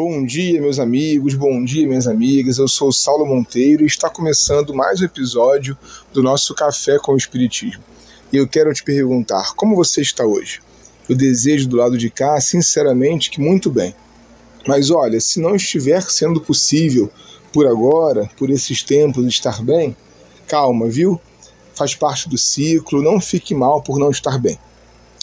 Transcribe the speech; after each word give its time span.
Bom 0.00 0.24
dia, 0.24 0.60
meus 0.60 0.78
amigos, 0.78 1.34
bom 1.34 1.64
dia, 1.64 1.84
minhas 1.84 2.06
amigas. 2.06 2.58
Eu 2.58 2.68
sou 2.68 2.92
Saulo 2.92 3.26
Monteiro 3.26 3.82
e 3.82 3.86
está 3.88 4.08
começando 4.08 4.72
mais 4.72 5.00
um 5.00 5.04
episódio 5.04 5.76
do 6.12 6.22
nosso 6.22 6.54
Café 6.54 7.00
com 7.00 7.14
o 7.14 7.16
Espiritismo. 7.16 7.82
E 8.32 8.36
eu 8.36 8.46
quero 8.46 8.72
te 8.72 8.84
perguntar: 8.84 9.56
como 9.56 9.74
você 9.74 10.00
está 10.00 10.24
hoje? 10.24 10.60
Eu 11.08 11.16
desejo 11.16 11.68
do 11.68 11.74
lado 11.74 11.98
de 11.98 12.10
cá, 12.10 12.40
sinceramente, 12.40 13.28
que 13.28 13.40
muito 13.40 13.70
bem. 13.70 13.92
Mas 14.68 14.88
olha, 14.88 15.18
se 15.18 15.40
não 15.40 15.56
estiver 15.56 16.00
sendo 16.02 16.40
possível 16.40 17.10
por 17.52 17.66
agora, 17.66 18.30
por 18.38 18.50
esses 18.50 18.84
tempos, 18.84 19.26
estar 19.26 19.60
bem, 19.64 19.96
calma, 20.46 20.86
viu? 20.86 21.20
Faz 21.74 21.96
parte 21.96 22.28
do 22.28 22.38
ciclo, 22.38 23.02
não 23.02 23.20
fique 23.20 23.52
mal 23.52 23.82
por 23.82 23.98
não 23.98 24.12
estar 24.12 24.38
bem. 24.38 24.60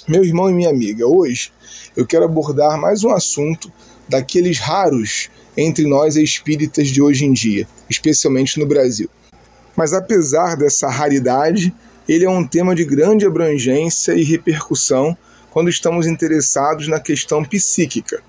Meu 0.06 0.26
irmão 0.26 0.50
e 0.50 0.54
minha 0.54 0.70
amiga, 0.70 1.08
hoje 1.08 1.54
eu 1.96 2.06
quero 2.06 2.26
abordar 2.26 2.78
mais 2.78 3.06
um 3.06 3.12
assunto 3.12 3.72
daqueles 4.08 4.60
raros 4.60 5.30
entre 5.58 5.88
nós 5.88 6.16
espíritas 6.16 6.90
de 6.90 7.02
hoje 7.02 7.26
em 7.26 7.34
dia, 7.34 7.68
especialmente 7.90 8.60
no 8.60 8.66
Brasil. 8.66 9.10
Mas 9.76 9.94
apesar 9.94 10.56
dessa 10.56 10.90
raridade, 10.90 11.74
ele 12.08 12.26
é 12.26 12.30
um 12.30 12.46
tema 12.46 12.76
de 12.76 12.86
grande 12.86 13.26
abrangência 13.26 14.14
e 14.14 14.24
repercussão 14.24 15.18
quando 15.52 15.70
estamos 15.70 16.06
interessados 16.06 16.88
na 16.88 17.00
questão 17.00 17.44
psíquica. 17.44 18.22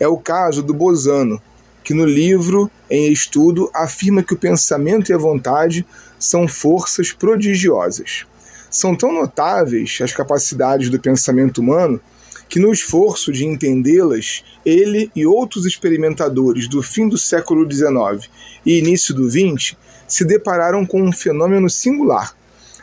É 0.00 0.08
o 0.08 0.18
caso 0.18 0.62
do 0.62 0.74
Bozano, 0.74 1.40
que 1.84 1.94
no 1.94 2.04
livro 2.04 2.70
em 2.90 3.12
estudo 3.12 3.70
afirma 3.72 4.22
que 4.22 4.34
o 4.34 4.38
pensamento 4.38 5.10
e 5.10 5.14
a 5.14 5.18
vontade 5.18 5.86
são 6.18 6.48
forças 6.48 7.12
prodigiosas. 7.12 8.26
São 8.70 8.96
tão 8.96 9.12
notáveis 9.12 9.98
as 10.02 10.12
capacidades 10.12 10.90
do 10.90 10.98
pensamento 10.98 11.58
humano 11.58 12.00
que, 12.48 12.60
no 12.60 12.72
esforço 12.72 13.32
de 13.32 13.44
entendê-las, 13.44 14.44
ele 14.64 15.10
e 15.14 15.26
outros 15.26 15.66
experimentadores 15.66 16.68
do 16.68 16.82
fim 16.82 17.08
do 17.08 17.18
século 17.18 17.70
XIX 17.70 18.30
e 18.64 18.78
início 18.78 19.14
do 19.14 19.28
XX 19.28 19.76
se 20.06 20.24
depararam 20.24 20.86
com 20.86 21.02
um 21.02 21.12
fenômeno 21.12 21.68
singular: 21.68 22.36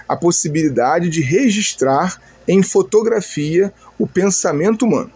a 0.07 0.15
possibilidade 0.15 1.09
de 1.09 1.21
registrar 1.21 2.21
em 2.47 2.61
fotografia 2.61 3.73
o 3.97 4.05
pensamento 4.05 4.85
humano. 4.85 5.11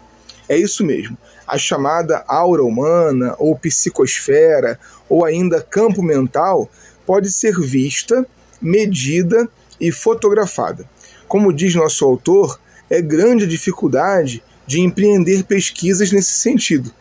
É 0.48 0.56
isso 0.56 0.84
mesmo. 0.84 1.16
A 1.46 1.58
chamada 1.58 2.24
aura 2.26 2.62
humana, 2.62 3.34
ou 3.38 3.56
psicosfera, 3.56 4.78
ou 5.08 5.24
ainda 5.24 5.62
campo 5.62 6.02
mental, 6.02 6.70
pode 7.06 7.30
ser 7.30 7.58
vista, 7.58 8.26
medida 8.60 9.48
e 9.80 9.92
fotografada. 9.92 10.88
Como 11.26 11.52
diz 11.52 11.74
nosso 11.74 12.04
autor, 12.04 12.58
é 12.90 13.00
grande 13.02 13.44
a 13.44 13.48
dificuldade 13.48 14.42
de 14.66 14.80
empreender 14.80 15.44
pesquisas 15.44 16.12
nesse 16.12 16.32
sentido. 16.32 16.92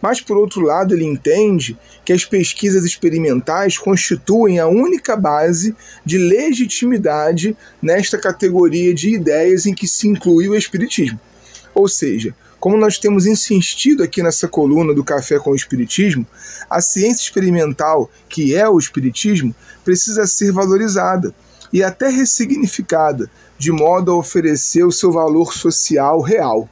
Mas, 0.00 0.20
por 0.20 0.36
outro 0.36 0.60
lado, 0.60 0.92
ele 0.94 1.04
entende 1.04 1.78
que 2.04 2.12
as 2.12 2.24
pesquisas 2.24 2.84
experimentais 2.84 3.78
constituem 3.78 4.58
a 4.58 4.66
única 4.66 5.16
base 5.16 5.74
de 6.04 6.18
legitimidade 6.18 7.56
nesta 7.80 8.18
categoria 8.18 8.92
de 8.92 9.14
ideias 9.14 9.64
em 9.64 9.74
que 9.74 9.88
se 9.88 10.06
inclui 10.06 10.48
o 10.48 10.54
Espiritismo. 10.54 11.18
Ou 11.74 11.88
seja, 11.88 12.34
como 12.60 12.76
nós 12.76 12.98
temos 12.98 13.26
insistido 13.26 14.02
aqui 14.02 14.22
nessa 14.22 14.46
coluna 14.46 14.92
do 14.92 15.04
Café 15.04 15.38
com 15.38 15.50
o 15.50 15.56
Espiritismo, 15.56 16.26
a 16.68 16.80
ciência 16.80 17.22
experimental, 17.22 18.10
que 18.28 18.54
é 18.54 18.68
o 18.68 18.78
Espiritismo, 18.78 19.54
precisa 19.82 20.26
ser 20.26 20.52
valorizada 20.52 21.34
e 21.74 21.82
até 21.82 22.08
ressignificada, 22.08 23.28
de 23.58 23.72
modo 23.72 24.12
a 24.12 24.16
oferecer 24.16 24.84
o 24.84 24.92
seu 24.92 25.10
valor 25.10 25.52
social 25.52 26.20
real. 26.20 26.68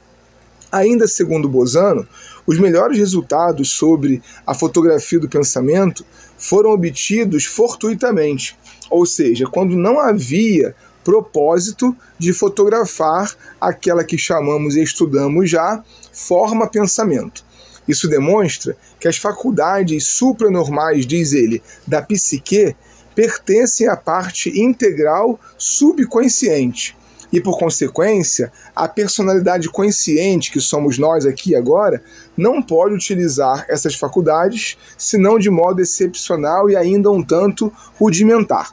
Ainda 0.71 1.07
segundo 1.09 1.49
Bozano, 1.49 2.07
os 2.47 2.57
melhores 2.57 2.97
resultados 2.97 3.71
sobre 3.71 4.23
a 4.47 4.53
fotografia 4.53 5.19
do 5.19 5.27
pensamento 5.27 6.05
foram 6.37 6.71
obtidos 6.71 7.43
fortuitamente, 7.43 8.57
ou 8.89 9.05
seja, 9.05 9.45
quando 9.45 9.75
não 9.75 9.99
havia 9.99 10.73
propósito 11.03 11.93
de 12.17 12.31
fotografar 12.31 13.35
aquela 13.59 14.05
que 14.05 14.17
chamamos 14.17 14.77
e 14.77 14.83
estudamos 14.83 15.49
já 15.49 15.83
forma 16.13 16.65
pensamento. 16.65 17.43
Isso 17.85 18.07
demonstra 18.07 18.77
que 19.01 19.07
as 19.09 19.17
faculdades 19.17 20.07
supranormais, 20.07 21.05
diz 21.05 21.33
ele, 21.33 21.61
da 21.85 22.01
psique 22.01 22.73
pertencem 23.15 23.87
à 23.87 23.95
parte 23.95 24.49
integral 24.59 25.39
subconsciente. 25.57 26.95
E 27.31 27.41
por 27.41 27.57
consequência, 27.57 28.51
a 28.75 28.87
personalidade 28.87 29.67
consciente 29.67 30.51
que 30.51 30.61
somos 30.61 30.99
nós 30.99 31.25
aqui 31.25 31.55
agora 31.55 32.03
não 32.37 32.61
pode 32.61 32.93
utilizar 32.93 33.65
essas 33.67 33.95
faculdades 33.95 34.77
senão 34.97 35.39
de 35.39 35.49
modo 35.49 35.81
excepcional 35.81 36.69
e 36.69 36.75
ainda 36.75 37.09
um 37.09 37.23
tanto 37.23 37.73
rudimentar. 37.99 38.71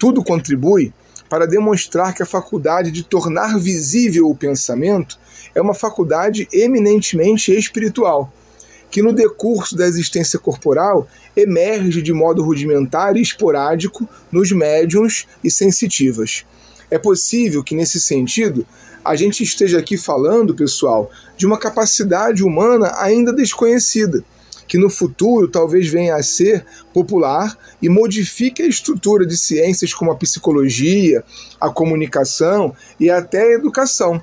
Tudo 0.00 0.24
contribui 0.24 0.92
para 1.28 1.46
demonstrar 1.46 2.12
que 2.12 2.24
a 2.24 2.26
faculdade 2.26 2.90
de 2.90 3.04
tornar 3.04 3.56
visível 3.56 4.28
o 4.28 4.34
pensamento 4.34 5.16
é 5.54 5.62
uma 5.62 5.72
faculdade 5.72 6.48
eminentemente 6.52 7.56
espiritual 7.56 8.32
que 8.92 9.00
no 9.00 9.12
decurso 9.14 9.74
da 9.74 9.86
existência 9.86 10.38
corporal 10.38 11.08
emerge 11.34 12.02
de 12.02 12.12
modo 12.12 12.44
rudimentar 12.44 13.16
e 13.16 13.22
esporádico 13.22 14.06
nos 14.30 14.52
médiums 14.52 15.26
e 15.42 15.50
sensitivas. 15.50 16.44
É 16.90 16.98
possível 16.98 17.64
que, 17.64 17.74
nesse 17.74 17.98
sentido, 17.98 18.66
a 19.02 19.16
gente 19.16 19.42
esteja 19.42 19.78
aqui 19.78 19.96
falando, 19.96 20.54
pessoal, 20.54 21.10
de 21.38 21.46
uma 21.46 21.58
capacidade 21.58 22.44
humana 22.44 22.92
ainda 22.98 23.32
desconhecida, 23.32 24.22
que 24.68 24.76
no 24.76 24.90
futuro 24.90 25.48
talvez 25.48 25.88
venha 25.88 26.14
a 26.14 26.22
ser 26.22 26.62
popular 26.92 27.56
e 27.80 27.88
modifique 27.88 28.62
a 28.62 28.66
estrutura 28.66 29.24
de 29.24 29.38
ciências 29.38 29.94
como 29.94 30.12
a 30.12 30.16
psicologia, 30.16 31.24
a 31.58 31.70
comunicação 31.70 32.76
e 33.00 33.08
até 33.08 33.42
a 33.42 33.54
educação 33.54 34.22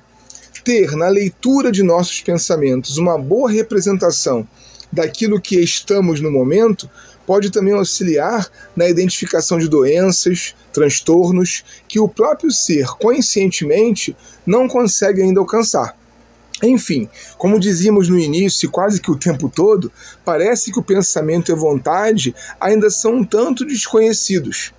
ter 0.63 0.95
na 0.95 1.07
leitura 1.07 1.71
de 1.71 1.83
nossos 1.83 2.21
pensamentos 2.21 2.97
uma 2.97 3.17
boa 3.17 3.49
representação 3.49 4.47
daquilo 4.91 5.39
que 5.39 5.59
estamos 5.59 6.19
no 6.19 6.31
momento 6.31 6.89
pode 7.25 7.51
também 7.51 7.73
auxiliar 7.73 8.49
na 8.75 8.89
identificação 8.89 9.59
de 9.59 9.67
doenças, 9.67 10.55
transtornos 10.73 11.63
que 11.87 11.99
o 11.99 12.09
próprio 12.09 12.51
ser 12.51 12.87
conscientemente 12.97 14.17
não 14.45 14.67
consegue 14.67 15.21
ainda 15.21 15.39
alcançar. 15.39 15.95
Enfim, 16.63 17.07
como 17.37 17.59
dizíamos 17.59 18.09
no 18.09 18.19
início 18.19 18.65
e 18.65 18.69
quase 18.69 18.99
que 18.99 19.11
o 19.11 19.15
tempo 19.15 19.47
todo, 19.47 19.91
parece 20.25 20.71
que 20.71 20.79
o 20.79 20.83
pensamento 20.83 21.51
e 21.51 21.53
a 21.53 21.55
vontade 21.55 22.35
ainda 22.59 22.89
são 22.89 23.17
um 23.17 23.23
tanto 23.23 23.63
desconhecidos. 23.63 24.73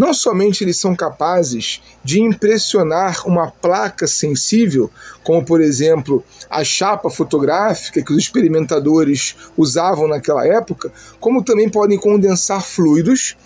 Não 0.00 0.14
somente 0.14 0.64
eles 0.64 0.78
são 0.78 0.96
capazes 0.96 1.82
de 2.02 2.22
impressionar 2.22 3.28
uma 3.28 3.50
placa 3.50 4.06
sensível, 4.06 4.90
como 5.22 5.44
por 5.44 5.60
exemplo 5.60 6.24
a 6.48 6.64
chapa 6.64 7.10
fotográfica 7.10 8.02
que 8.02 8.10
os 8.10 8.16
experimentadores 8.16 9.36
usavam 9.58 10.08
naquela 10.08 10.46
época, 10.46 10.90
como 11.20 11.44
também 11.44 11.68
podem 11.68 11.98
condensar 11.98 12.64
fluidos 12.64 13.36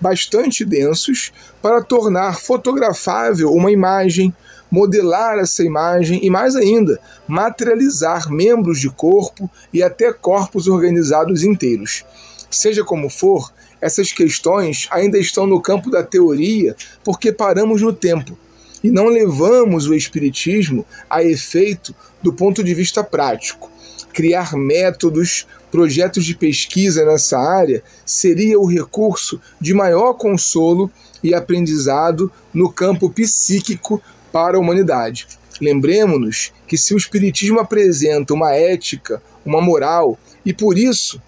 bastante 0.00 0.64
densos 0.64 1.32
para 1.60 1.82
tornar 1.82 2.38
fotografável 2.38 3.52
uma 3.52 3.72
imagem, 3.72 4.32
modelar 4.70 5.40
essa 5.40 5.64
imagem 5.64 6.24
e, 6.24 6.30
mais 6.30 6.54
ainda, 6.54 6.96
materializar 7.26 8.30
membros 8.30 8.78
de 8.78 8.88
corpo 8.88 9.50
e 9.72 9.82
até 9.82 10.12
corpos 10.12 10.68
organizados 10.68 11.42
inteiros. 11.42 12.04
Seja 12.54 12.84
como 12.84 13.10
for, 13.10 13.52
essas 13.80 14.12
questões 14.12 14.86
ainda 14.90 15.18
estão 15.18 15.46
no 15.46 15.60
campo 15.60 15.90
da 15.90 16.02
teoria 16.02 16.76
porque 17.02 17.32
paramos 17.32 17.82
no 17.82 17.92
tempo 17.92 18.38
e 18.82 18.90
não 18.90 19.08
levamos 19.08 19.88
o 19.88 19.94
Espiritismo 19.94 20.86
a 21.10 21.22
efeito 21.24 21.94
do 22.22 22.32
ponto 22.32 22.62
de 22.62 22.72
vista 22.72 23.02
prático. 23.02 23.70
Criar 24.12 24.54
métodos, 24.54 25.46
projetos 25.70 26.24
de 26.24 26.36
pesquisa 26.36 27.04
nessa 27.04 27.38
área 27.38 27.82
seria 28.06 28.60
o 28.60 28.66
recurso 28.66 29.40
de 29.60 29.74
maior 29.74 30.14
consolo 30.14 30.88
e 31.22 31.34
aprendizado 31.34 32.30
no 32.52 32.70
campo 32.70 33.10
psíquico 33.10 34.00
para 34.30 34.56
a 34.56 34.60
humanidade. 34.60 35.26
Lembremos-nos 35.60 36.52
que 36.66 36.78
se 36.78 36.94
o 36.94 36.96
Espiritismo 36.96 37.58
apresenta 37.58 38.32
uma 38.32 38.52
ética, 38.52 39.20
uma 39.44 39.60
moral, 39.60 40.18
e 40.44 40.52
por 40.52 40.78
isso 40.78 41.20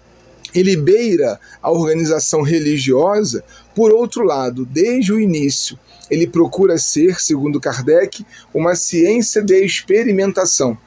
ele 0.57 0.75
beira 0.75 1.39
a 1.61 1.71
organização 1.71 2.41
religiosa, 2.41 3.43
por 3.75 3.91
outro 3.91 4.23
lado, 4.23 4.65
desde 4.65 5.13
o 5.13 5.19
início, 5.19 5.77
ele 6.09 6.27
procura 6.27 6.77
ser, 6.77 7.19
segundo 7.19 7.59
Kardec, 7.59 8.25
uma 8.53 8.75
ciência 8.75 9.41
de 9.41 9.63
experimentação, 9.63 10.77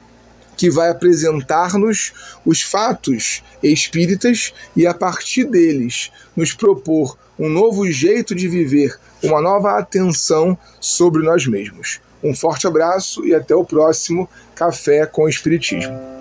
que 0.57 0.69
vai 0.69 0.89
apresentar-nos 0.89 2.11
os 2.45 2.61
fatos 2.61 3.43
espíritas 3.63 4.53
e, 4.75 4.85
a 4.85 4.93
partir 4.93 5.45
deles, 5.45 6.11
nos 6.35 6.53
propor 6.53 7.17
um 7.37 7.49
novo 7.49 7.89
jeito 7.89 8.35
de 8.35 8.47
viver, 8.47 8.99
uma 9.23 9.41
nova 9.41 9.77
atenção 9.77 10.57
sobre 10.79 11.23
nós 11.23 11.47
mesmos. 11.47 11.99
Um 12.23 12.35
forte 12.35 12.67
abraço 12.67 13.25
e 13.25 13.33
até 13.33 13.55
o 13.55 13.65
próximo 13.65 14.29
Café 14.53 15.05
com 15.05 15.27
Espiritismo. 15.27 16.20